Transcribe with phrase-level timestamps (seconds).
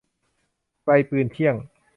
[0.83, 1.55] ไกลปืนเที่ยง